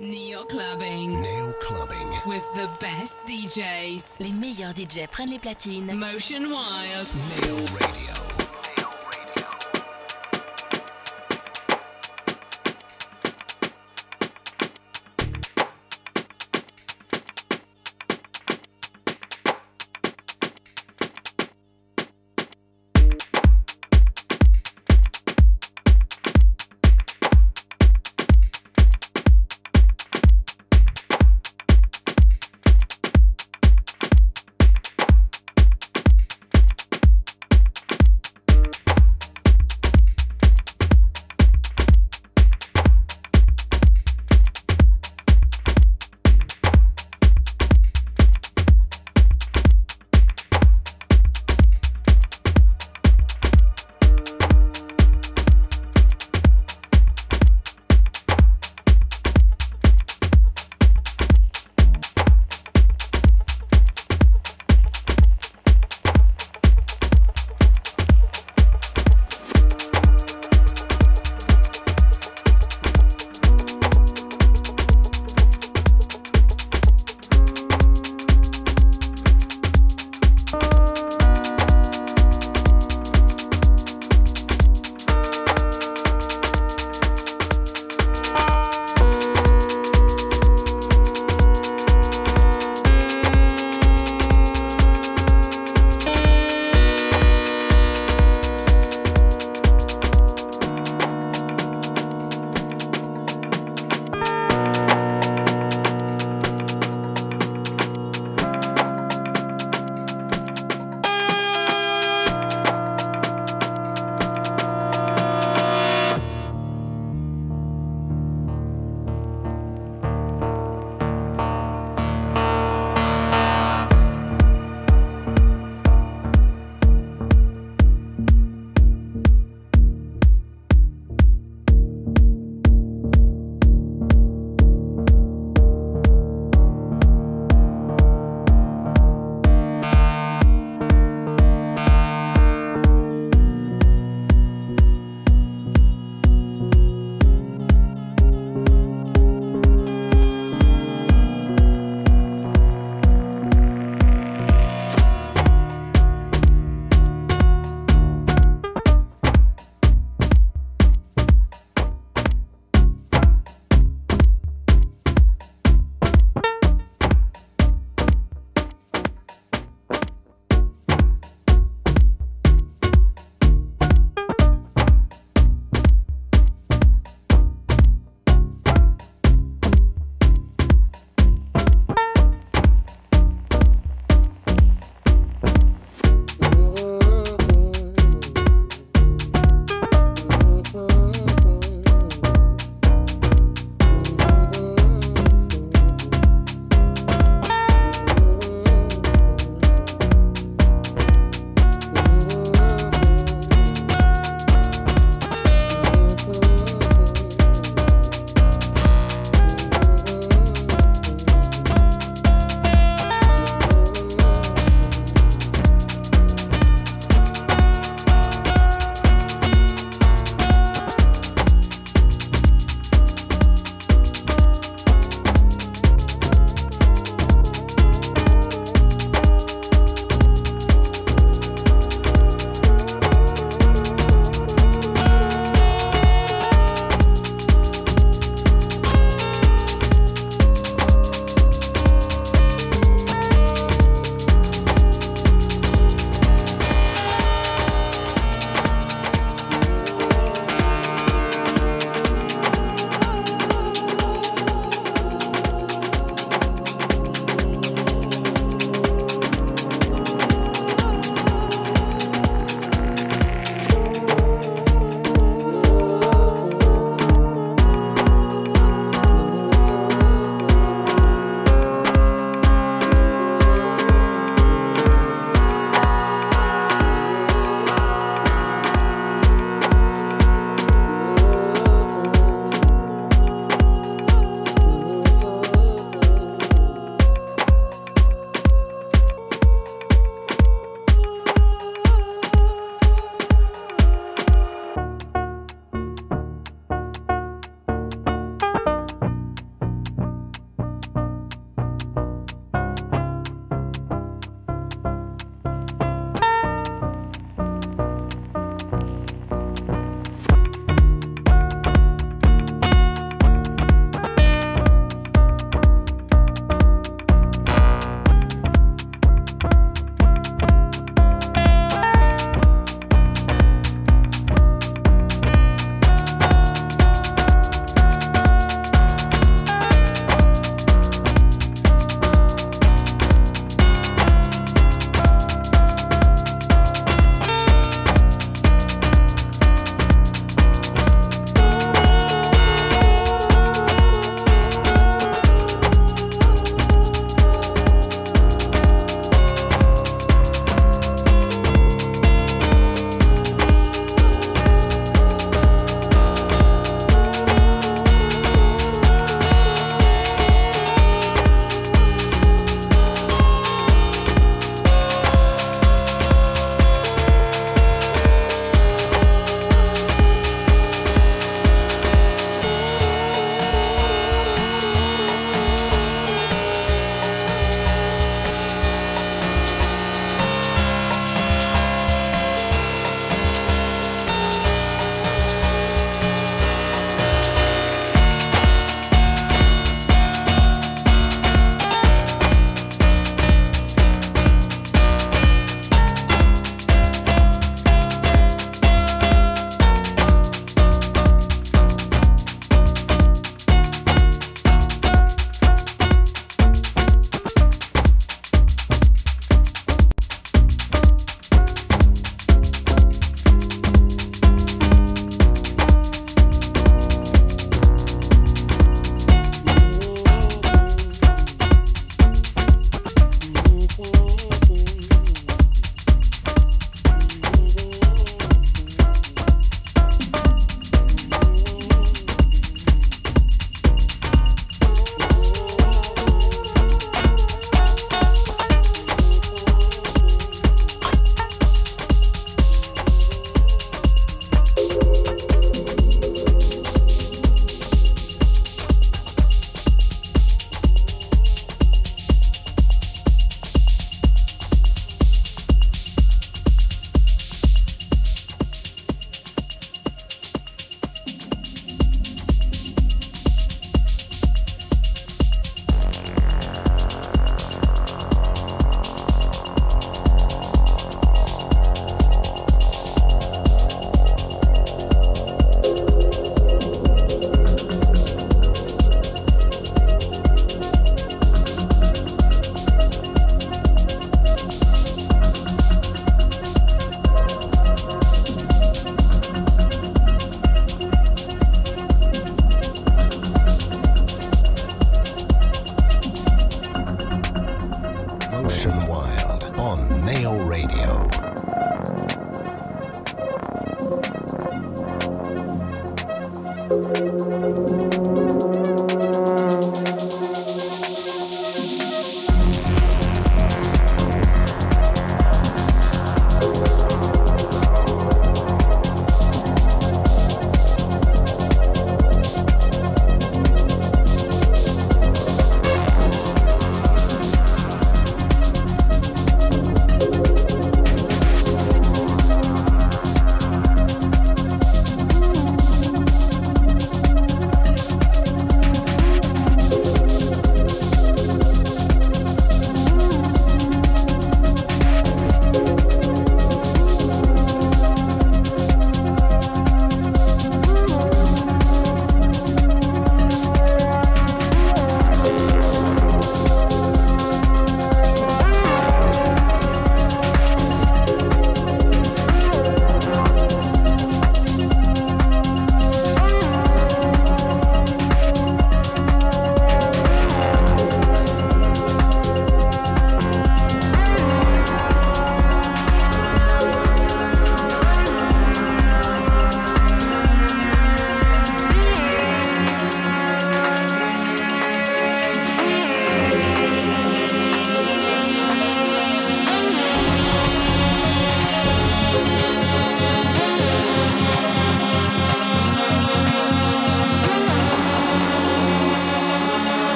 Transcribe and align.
Neo 0.00 0.44
clubbing. 0.44 1.20
Neo 1.20 1.52
clubbing. 1.60 2.08
With 2.26 2.44
the 2.54 2.68
best 2.80 3.16
DJs. 3.26 4.18
Les 4.20 4.32
meilleurs 4.32 4.74
DJs 4.74 5.06
prennent 5.08 5.30
les 5.30 5.38
platines. 5.38 5.92
Motion 5.94 6.50
Wild. 6.50 7.08
Neo 7.40 7.56
Radio. 7.78 8.11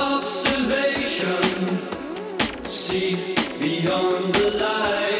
Observation, 0.00 1.42
see 2.64 3.34
beyond 3.60 4.32
the 4.34 4.50
light. 4.52 5.17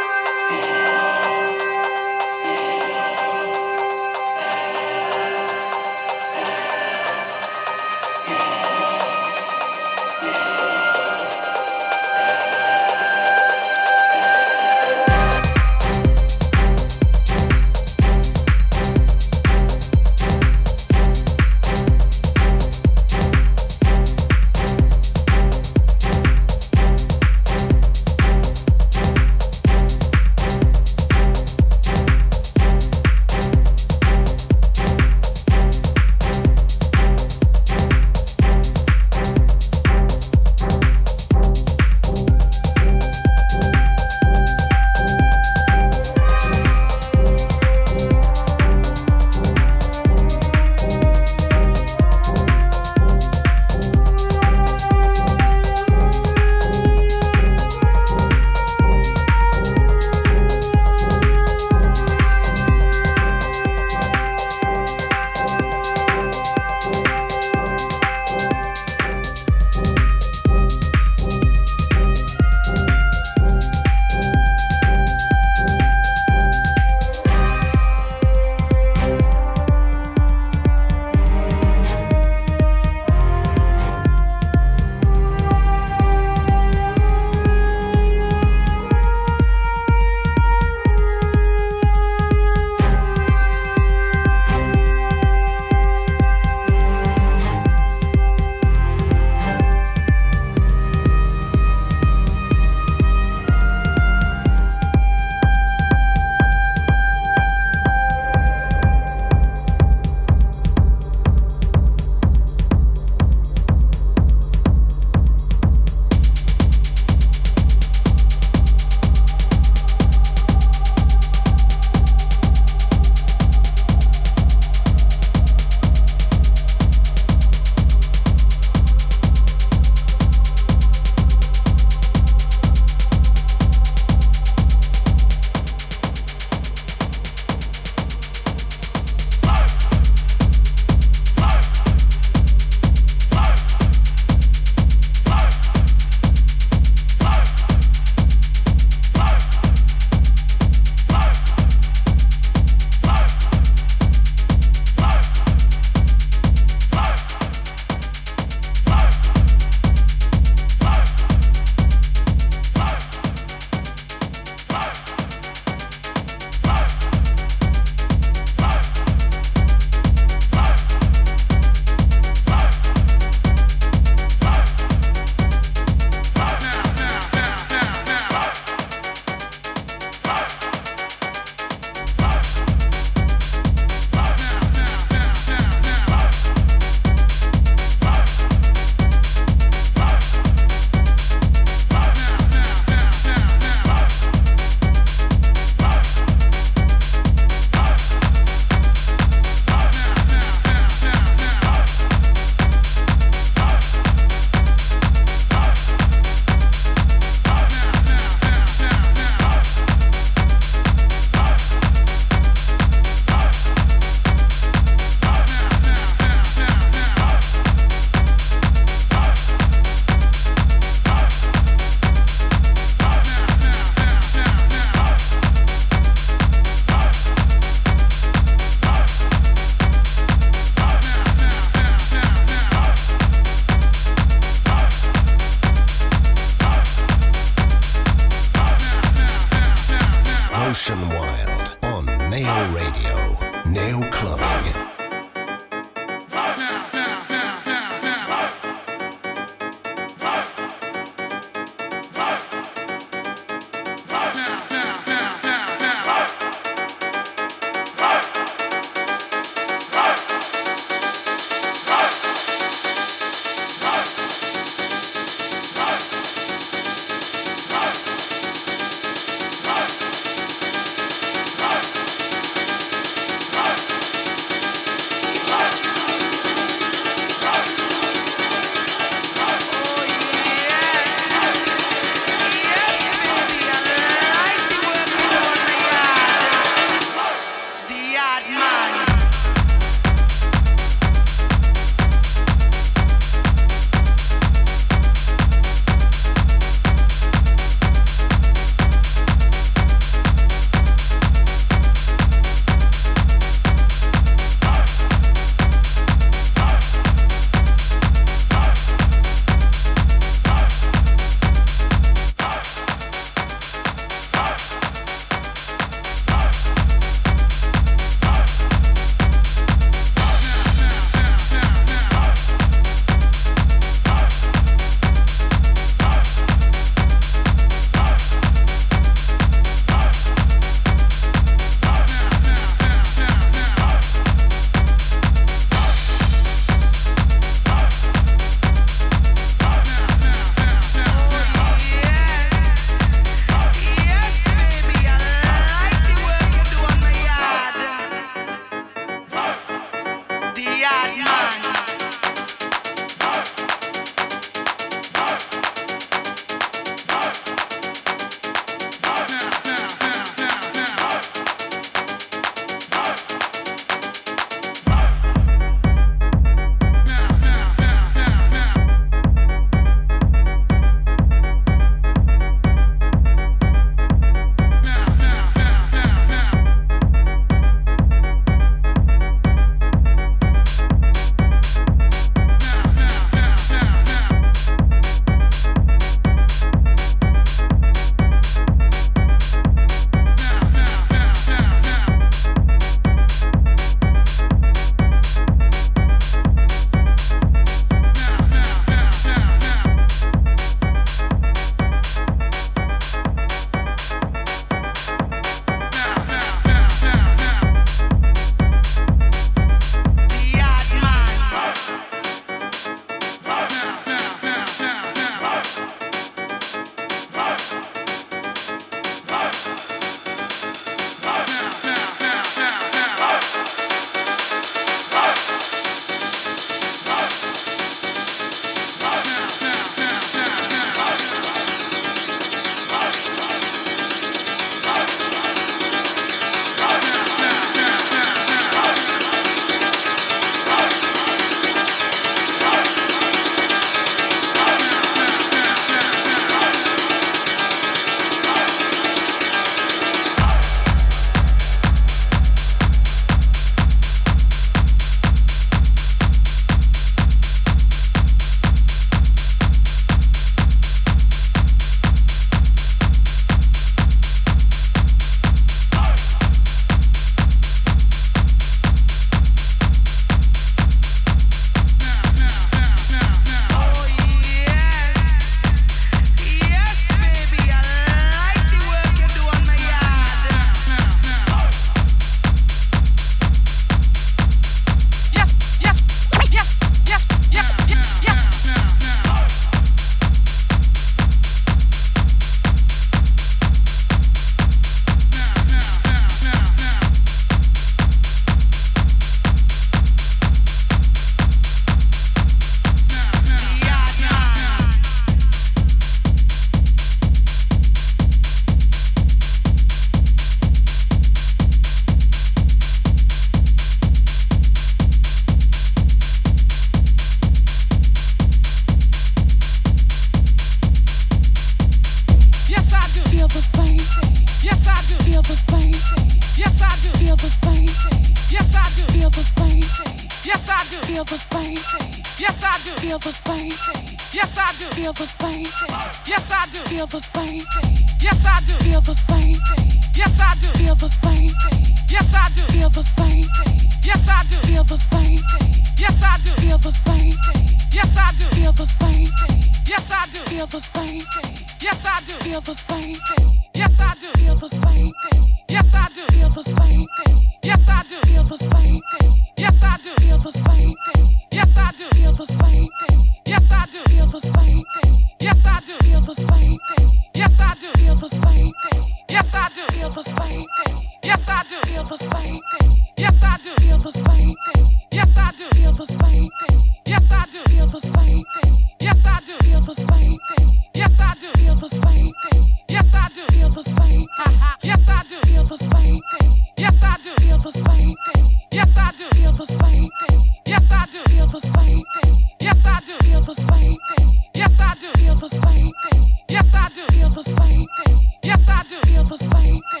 the 599.31 599.37
same 599.37 599.81
thing. 599.91 600.00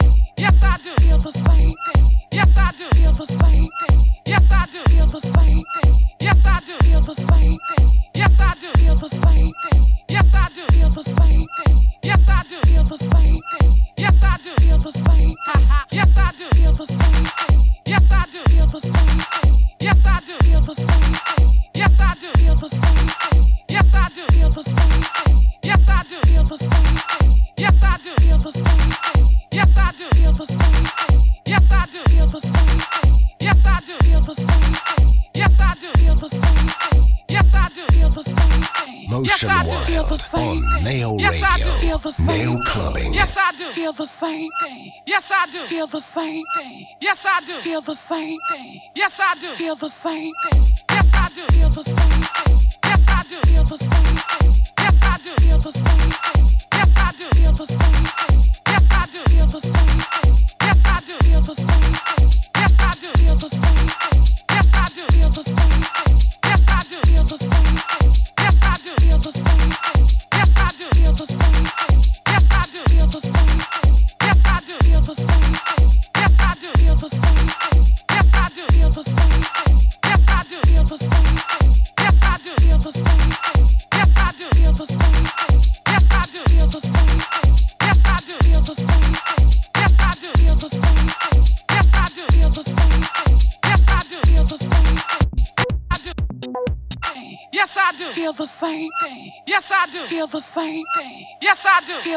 the 49.81 49.89
same 49.89 50.31
thing. 50.43 50.90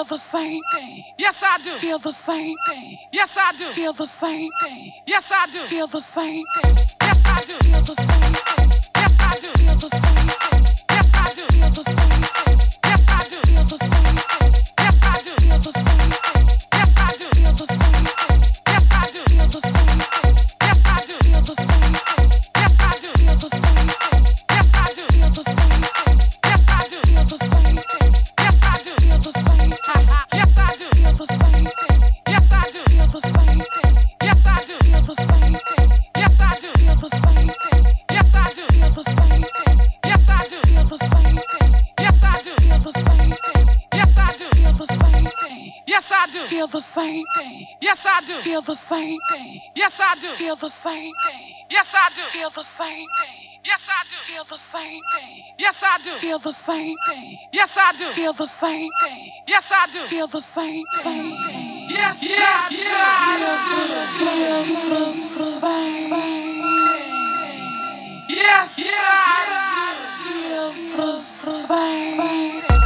Feel 0.05 0.16
the 0.18 0.22
same 0.22 0.62
thing. 0.70 1.05
Yes, 1.16 1.42
I 1.42 1.57
do. 1.62 1.70
Feel 1.70 1.98
the 1.98 2.12
same 2.12 2.57
thing. 2.68 2.98
Yes, 3.11 3.38
I 3.40 3.52
do. 3.52 3.64
Feel 3.64 3.94
the 3.94 4.05
same 4.05 4.50
thing. 4.61 4.92
Yes, 5.07 5.32
I 5.32 5.46
do. 5.50 5.61
Feel 5.61 5.86
the 5.86 6.00
same 6.00 6.44
thing. 6.57 6.76
Yes, 7.00 7.22
I 7.24 7.40
do. 7.46 7.55
Feel 7.55 7.80
the 7.80 7.94
same 7.94 8.13
same 53.05 53.09
thing. 53.20 53.62
Yes, 53.64 53.88
I 53.88 54.05
do. 54.05 54.16
Feel 54.16 54.44
the 54.44 54.57
same 54.57 55.02
thing. 55.14 55.44
Yes, 55.59 55.82
I 55.82 55.98
do. 56.02 56.11
Feel 56.11 56.38
the 56.38 56.52
same 56.52 56.96
thing. 57.09 57.38
Yes, 57.52 57.76
I 57.78 57.92
do. 57.96 58.07
Feel 58.07 58.32
the 58.32 58.46
same 58.46 58.90
thing. 59.02 59.30
Yes, 59.48 59.72
I 59.72 59.86
do. 59.92 60.00
Feel 60.00 60.26
the 60.26 60.40
same 60.40 60.84
thing. 61.02 61.32
Yes, 61.90 62.22
yes, 62.22 62.72
yes. 62.72 63.44
Feel 64.18 64.90
the 64.90 65.05
same 65.05 66.11
thing. 66.11 66.55
Yes, 68.28 68.78
yes, 68.78 68.96
I 68.98 69.94
do. 70.24 70.72
Feel 70.72 71.07
the 71.07 71.12
same 71.12 72.59
thing. 72.68 72.84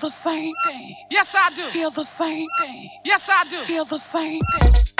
The 0.00 0.08
same 0.08 0.54
thing. 0.64 0.96
Yes, 1.10 1.34
I 1.36 1.50
do. 1.54 1.62
Feel 1.62 1.90
the 1.90 2.04
same 2.04 2.48
thing. 2.58 2.88
Yes, 3.04 3.28
I 3.28 3.44
do. 3.50 3.56
Feel 3.58 3.84
the 3.84 3.98
same 3.98 4.40
thing. 4.58 4.99